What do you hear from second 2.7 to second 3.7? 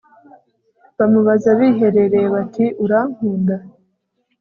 urankunda